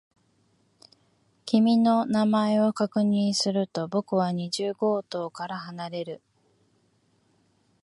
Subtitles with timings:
[1.45, 6.23] 君の名前を確認すると、僕は二十号棟から離れる。